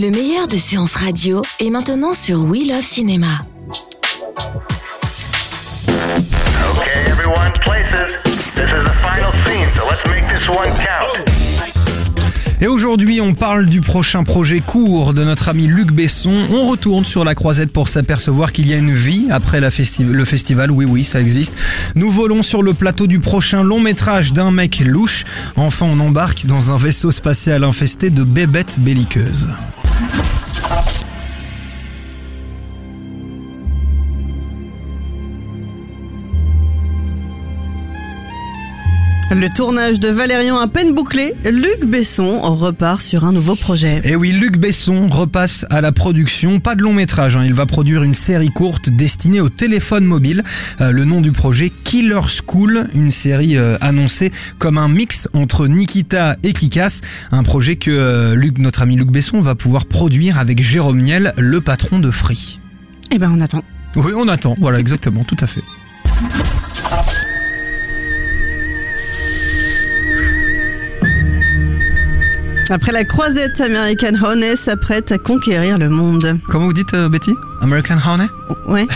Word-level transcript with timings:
Le 0.00 0.10
meilleur 0.10 0.48
de 0.48 0.56
séances 0.56 0.94
radio 0.94 1.42
est 1.58 1.68
maintenant 1.68 2.14
sur 2.14 2.44
We 2.44 2.66
Love 2.66 2.80
Cinéma. 2.80 3.26
Okay, 6.70 7.10
everyone, 7.10 7.52
places. 7.64 8.08
This 8.54 8.64
is 8.64 8.84
the 8.84 8.94
final 9.02 9.32
scene, 9.44 9.68
so 9.76 9.82
let's 9.90 10.02
make 10.08 10.24
this 10.34 10.48
one 10.48 10.70
count. 10.78 11.24
Et 12.62 12.66
aujourd'hui, 12.66 13.20
on 13.20 13.34
parle 13.34 13.66
du 13.66 13.80
prochain 13.80 14.22
projet 14.24 14.60
court 14.60 15.12
de 15.12 15.22
notre 15.24 15.48
ami 15.48 15.66
Luc 15.66 15.92
Besson. 15.92 16.46
On 16.50 16.66
retourne 16.68 17.04
sur 17.04 17.24
la 17.24 17.34
croisette 17.34 17.70
pour 17.72 17.88
s'apercevoir 17.88 18.52
qu'il 18.52 18.68
y 18.68 18.72
a 18.74 18.76
une 18.78 18.92
vie 18.94 19.26
après 19.30 19.60
la 19.60 19.70
festi- 19.70 20.04
le 20.06 20.24
festival. 20.24 20.70
Oui, 20.70 20.86
oui, 20.88 21.04
ça 21.04 21.20
existe. 21.20 21.52
Nous 21.94 22.10
volons 22.10 22.42
sur 22.42 22.62
le 22.62 22.72
plateau 22.74 23.06
du 23.06 23.18
prochain 23.18 23.62
long 23.62 23.80
métrage 23.80 24.32
d'un 24.32 24.50
mec 24.50 24.80
louche. 24.80 25.24
Enfin, 25.56 25.86
on 25.86 26.00
embarque 26.00 26.46
dans 26.46 26.70
un 26.70 26.76
vaisseau 26.76 27.10
spatial 27.10 27.64
infesté 27.64 28.08
de 28.10 28.24
bébêtes 28.24 28.76
belliqueuses. 28.78 29.48
Le 39.32 39.48
tournage 39.48 40.00
de 40.00 40.08
Valérian 40.08 40.58
à 40.58 40.66
peine 40.66 40.92
bouclé, 40.92 41.34
Luc 41.44 41.84
Besson 41.86 42.40
repart 42.40 43.00
sur 43.00 43.24
un 43.24 43.30
nouveau 43.30 43.54
projet. 43.54 44.00
Et 44.02 44.16
oui, 44.16 44.32
Luc 44.32 44.58
Besson 44.58 45.08
repasse 45.08 45.64
à 45.70 45.80
la 45.80 45.92
production. 45.92 46.58
Pas 46.58 46.74
de 46.74 46.82
long 46.82 46.92
métrage, 46.92 47.36
hein. 47.36 47.44
il 47.44 47.54
va 47.54 47.64
produire 47.64 48.02
une 48.02 48.12
série 48.12 48.50
courte 48.50 48.90
destinée 48.90 49.40
au 49.40 49.48
téléphone 49.48 50.04
mobile. 50.04 50.42
Euh, 50.80 50.90
le 50.90 51.04
nom 51.04 51.20
du 51.20 51.30
projet, 51.30 51.70
Killer 51.84 52.22
School, 52.44 52.88
une 52.92 53.12
série 53.12 53.56
euh, 53.56 53.78
annoncée 53.80 54.32
comme 54.58 54.78
un 54.78 54.88
mix 54.88 55.28
entre 55.32 55.68
Nikita 55.68 56.36
et 56.42 56.52
Kikas. 56.52 57.00
Un 57.30 57.44
projet 57.44 57.76
que 57.76 57.92
euh, 57.92 58.34
Luc, 58.34 58.58
notre 58.58 58.82
ami 58.82 58.96
Luc 58.96 59.12
Besson 59.12 59.40
va 59.40 59.54
pouvoir 59.54 59.86
produire 59.86 60.40
avec 60.40 60.60
Jérôme 60.60 61.02
Niel, 61.02 61.34
le 61.38 61.60
patron 61.60 62.00
de 62.00 62.10
Free. 62.10 62.58
Eh 63.12 63.18
ben 63.18 63.30
on 63.32 63.40
attend. 63.40 63.62
Oui, 63.94 64.10
on 64.16 64.26
attend, 64.26 64.56
voilà, 64.58 64.80
exactement, 64.80 65.22
tout 65.22 65.36
à 65.40 65.46
fait. 65.46 65.62
Après 72.70 72.92
la 72.92 73.02
croisette, 73.02 73.60
American 73.60 74.14
Honey 74.22 74.54
s'apprête 74.54 75.10
à 75.10 75.18
conquérir 75.18 75.76
le 75.76 75.88
monde. 75.88 76.38
Comment 76.48 76.66
vous 76.66 76.72
dites, 76.72 76.94
euh, 76.94 77.08
Betty? 77.08 77.32
American 77.60 77.96
Honey? 78.06 78.28
Ouais. 78.66 78.86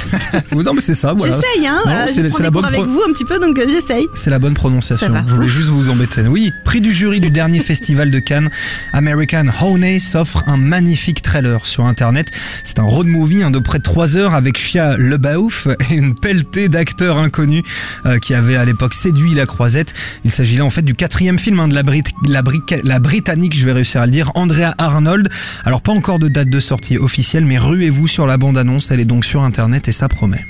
Oui, 0.53 0.65
Non, 0.65 0.75
mais 0.75 0.81
c'est 0.81 0.95
ça, 0.95 1.13
voilà. 1.13 1.35
J'essaye, 1.35 1.67
hein. 1.67 1.83
Non, 1.87 1.93
euh, 1.93 2.07
je 2.07 2.29
prends 2.29 2.39
des 2.39 2.51
cours 2.51 2.65
avec 2.65 2.81
vous 2.83 3.03
un 3.09 3.13
petit 3.13 3.25
peu, 3.25 3.39
donc 3.39 3.59
euh, 3.59 3.67
j'essaye. 3.69 4.07
C'est 4.15 4.31
la 4.31 4.39
bonne 4.39 4.55
prononciation. 4.55 5.13
Je 5.27 5.35
voulais 5.35 5.49
juste 5.49 5.69
vous 5.71 5.91
embêter. 5.91 6.23
Oui, 6.23 6.53
prix 6.65 6.81
du 6.81 6.93
jury 6.93 7.21
du 7.21 7.31
dernier 7.31 7.61
festival 7.61 8.11
de 8.11 8.19
Cannes, 8.19 8.51
American 8.93 9.47
Honey 9.61 10.01
s'offre 10.01 10.43
un 10.47 10.57
magnifique 10.57 11.23
trailer 11.23 11.67
sur 11.67 11.85
internet. 11.87 12.31
C'est 12.65 12.79
un 12.79 12.85
road 12.85 13.07
movie 13.07 13.43
hein, 13.43 13.51
de 13.51 13.59
près 13.59 13.79
de 13.79 13.83
3 13.83 14.17
heures 14.17 14.35
avec 14.35 14.59
Shia 14.59 14.97
LaBeouf 14.97 15.69
et 15.91 15.95
une 15.95 16.15
pelletée 16.15 16.69
d'acteurs 16.69 17.19
inconnus 17.19 17.63
euh, 18.07 18.19
qui 18.19 18.35
avaient 18.35 18.57
à 18.57 18.65
l'époque 18.65 18.95
séduit 18.95 19.35
la 19.35 19.47
croisette. 19.47 19.95
Il 20.25 20.31
s'agit 20.31 20.57
là 20.57 20.65
en 20.65 20.71
fait 20.71 20.83
du 20.83 20.95
quatrième 20.95 21.39
film 21.39 21.61
hein, 21.61 21.69
de 21.69 21.75
la, 21.75 21.83
Brit 21.83 22.05
la, 22.27 22.43
Brit- 22.43 22.63
la 22.83 22.99
britannique, 22.99 23.57
je 23.57 23.65
vais 23.65 23.73
réussir 23.73 24.01
à 24.01 24.07
le 24.07 24.13
dire, 24.13 24.31
Andrea 24.35 24.75
Arnold. 24.79 25.29
Alors 25.65 25.83
pas 25.83 25.93
encore 25.93 26.19
de 26.19 26.29
date 26.29 26.49
de 26.49 26.61
sortie 26.61 26.97
officielle, 26.99 27.45
mais 27.45 27.59
ruez-vous 27.59 28.09
sur 28.09 28.27
la 28.27 28.37
bande-annonce, 28.37 28.91
elle 28.91 29.01
est 29.01 29.05
donc 29.05 29.25
sur 29.25 29.44
internet 29.45 29.89
et 29.89 29.93
ça 29.93 30.09
promet. 30.09 30.45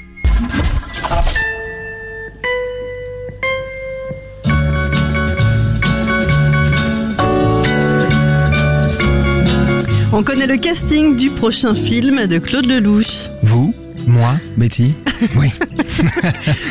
On 10.13 10.23
connaît 10.23 10.47
le 10.47 10.57
casting 10.57 11.17
du 11.17 11.31
prochain 11.31 11.75
film 11.75 12.27
de 12.27 12.39
Claude 12.39 12.67
Lelouch. 12.67 13.31
Vous 13.43 13.75
moi, 14.07 14.35
Betty 14.57 14.95
Oui. 15.37 15.51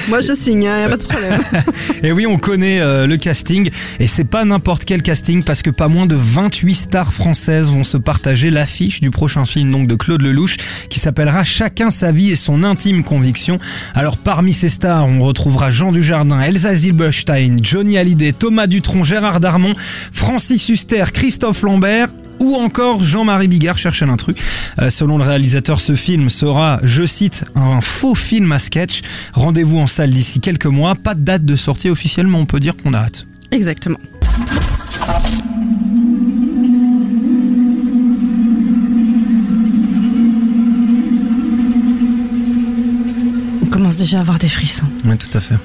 Moi 0.09 0.21
je 0.21 0.33
signe, 0.33 0.67
hein, 0.67 0.79
y 0.79 0.83
a 0.83 0.89
pas 0.89 0.97
de 0.97 1.03
problème. 1.03 1.39
Et 2.03 2.11
oui, 2.11 2.25
on 2.25 2.37
connaît 2.37 2.79
euh, 2.79 3.07
le 3.07 3.17
casting 3.17 3.69
et 3.99 4.07
c'est 4.07 4.23
pas 4.25 4.45
n'importe 4.45 4.85
quel 4.85 5.01
casting 5.01 5.43
parce 5.43 5.61
que 5.61 5.69
pas 5.69 5.87
moins 5.87 6.05
de 6.05 6.15
28 6.15 6.75
stars 6.75 7.13
françaises 7.13 7.71
vont 7.71 7.83
se 7.83 7.97
partager 7.97 8.49
l'affiche 8.49 9.01
du 9.01 9.11
prochain 9.11 9.45
film 9.45 9.71
donc 9.71 9.87
de 9.87 9.95
Claude 9.95 10.21
Lelouch 10.21 10.57
qui 10.89 10.99
s'appellera 10.99 11.43
Chacun 11.43 11.89
sa 11.89 12.11
vie 12.11 12.31
et 12.31 12.35
son 12.35 12.63
intime 12.63 13.03
conviction. 13.03 13.59
Alors 13.95 14.17
parmi 14.17 14.53
ces 14.53 14.69
stars, 14.69 15.07
on 15.07 15.21
retrouvera 15.21 15.71
Jean 15.71 15.91
Dujardin, 15.91 16.41
Elsa 16.41 16.73
Zilberstein, 16.73 17.57
Johnny 17.61 17.97
Hallyday, 17.97 18.33
Thomas 18.33 18.67
Dutronc, 18.67 19.03
Gérard 19.03 19.39
Darmon, 19.39 19.73
Francis 19.77 20.69
Huster, 20.69 21.05
Christophe 21.13 21.61
Lambert 21.61 22.09
ou 22.43 22.55
encore 22.55 23.01
Jean-Marie 23.03 23.47
Bigard 23.47 23.77
cherche 23.77 24.03
l'intrus. 24.03 24.35
Euh, 24.79 24.89
selon 24.89 25.17
le 25.17 25.23
réalisateur, 25.23 25.81
ce 25.81 25.95
film 25.95 26.29
sera, 26.29 26.79
je 26.83 27.05
cite, 27.05 27.45
un 27.55 27.81
faux 27.81 28.15
film 28.15 28.51
à 28.51 28.59
sketch. 28.59 29.01
Rendez-vous 29.33 29.79
en 29.79 29.87
salle 29.87 30.11
d'ici 30.11 30.39
quelques 30.39 30.65
mois. 30.65 30.95
Pas 30.95 31.15
de 31.15 31.21
date 31.21 31.45
de 31.45 31.55
sortie 31.55 31.89
officielle, 31.89 32.27
mais 32.27 32.37
on 32.37 32.45
peut 32.45 32.59
dire 32.59 32.75
qu'on 32.75 32.93
a 32.93 32.99
hâte. 32.99 33.25
Exactement. 33.51 33.97
On 43.61 43.65
commence 43.67 43.95
déjà 43.95 44.17
à 44.17 44.21
avoir 44.21 44.37
des 44.39 44.49
frissons. 44.49 44.87
Oui, 45.05 45.17
tout 45.17 45.35
à 45.37 45.39
fait. 45.39 45.55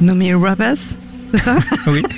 Nommé 0.00 0.32
Rapace, 0.34 0.98
c'est 1.32 1.38
ça 1.40 1.56
Oui. 1.86 2.02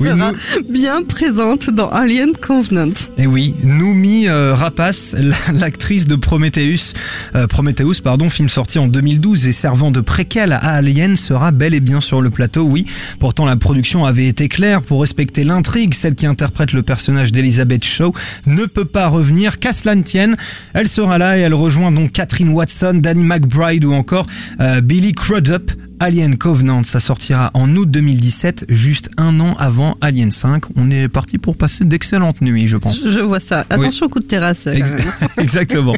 Oui, 0.00 0.06
Sera 0.10 0.30
nous- 0.30 0.72
bien 0.72 1.02
présente 1.02 1.70
dans 1.70 1.88
Alien 1.88 2.30
Covenant. 2.36 2.92
Et 3.16 3.26
oui, 3.26 3.56
Noumi 3.64 4.28
euh, 4.28 4.54
Rapace, 4.54 5.16
l'actrice 5.52 6.06
de 6.06 6.14
Prometheus, 6.14 6.92
euh, 7.34 7.48
Prometheus, 7.48 8.00
pardon, 8.04 8.30
film 8.30 8.48
sorti 8.48 8.78
en 8.78 8.86
2012 8.86 9.48
et 9.48 9.52
servant 9.52 9.90
de 9.90 10.00
préquel 10.00 10.52
à 10.52 10.58
Alien, 10.58 11.16
sera 11.16 11.50
bel 11.50 11.74
et 11.74 11.80
bien 11.80 12.00
sur 12.00 12.20
le 12.22 12.30
plateau. 12.30 12.62
Oui, 12.62 12.86
pourtant 13.18 13.44
la 13.44 13.56
production 13.56 14.04
avait 14.04 14.28
été 14.28 14.46
claire 14.48 14.82
pour 14.82 15.00
respecter 15.00 15.42
l'intrigue. 15.42 15.92
Celle 15.94 16.14
qui 16.14 16.26
interprète 16.26 16.72
le 16.72 16.84
personnage 16.84 17.32
d'Elizabeth 17.32 17.84
Shaw 17.84 18.14
ne 18.46 18.66
peut 18.66 18.84
pas 18.84 19.08
revenir. 19.08 19.58
Qu'à 19.58 19.72
cela 19.72 19.96
ne 19.96 20.04
tienne, 20.04 20.36
elle 20.74 20.86
sera 20.86 21.18
là 21.18 21.36
et 21.36 21.40
elle 21.40 21.54
rejoint 21.54 21.90
donc 21.90 22.12
Catherine 22.12 22.50
Watson, 22.50 23.00
Danny 23.02 23.24
McBride 23.24 23.84
ou 23.84 23.94
encore 23.94 24.28
euh, 24.60 24.80
Billy 24.80 25.10
Crudup. 25.10 25.72
Alien 26.00 26.36
Covenant, 26.38 26.84
ça 26.84 27.00
sortira 27.00 27.50
en 27.54 27.74
août 27.74 27.90
2017, 27.90 28.66
juste 28.68 29.08
un 29.16 29.40
an 29.40 29.54
avant 29.58 29.96
Alien 30.00 30.30
5. 30.30 30.64
On 30.76 30.90
est 30.90 31.08
parti 31.08 31.38
pour 31.38 31.56
passer 31.56 31.84
d'excellentes 31.84 32.40
nuits, 32.40 32.68
je 32.68 32.76
pense. 32.76 33.08
Je, 33.08 33.20
vois 33.20 33.40
ça. 33.40 33.66
Attention 33.70 34.06
au 34.06 34.08
coup 34.08 34.20
de 34.20 34.24
terrasse. 34.26 34.62
quand 34.64 34.72
Ex- 34.72 34.90
même. 34.90 35.02
Exactement. 35.38 35.94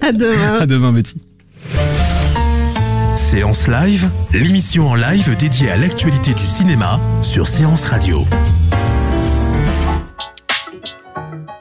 À 0.00 0.12
demain. 0.12 0.58
À 0.60 0.66
demain, 0.66 0.92
Betty. 0.92 1.16
Séance 3.16 3.68
Live, 3.68 4.08
l'émission 4.32 4.88
en 4.88 4.94
live 4.94 5.36
dédiée 5.38 5.70
à 5.70 5.76
l'actualité 5.76 6.34
du 6.34 6.42
cinéma 6.42 7.00
sur 7.22 7.48
Séance 7.48 7.84
Radio. 7.86 8.24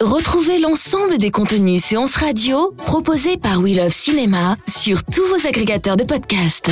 Retrouvez 0.02 0.60
l'ensemble 0.60 1.18
des 1.18 1.30
contenus 1.32 1.82
séances 1.84 2.16
radio 2.16 2.74
proposés 2.86 3.38
par 3.38 3.60
We 3.62 3.78
Love 3.78 3.94
Cinéma 3.94 4.58
sur 4.68 5.04
tous 5.04 5.22
vos 5.28 5.48
agrégateurs 5.48 5.96
de 5.96 6.04
podcasts. 6.04 6.72